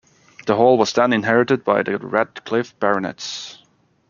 The 0.47 0.55
hall 0.55 0.79
was 0.79 0.93
then 0.93 1.13
inherited 1.13 1.63
by 1.63 1.83
the 1.83 1.99
Radcliffe 1.99 2.73
Baronets. 2.79 3.59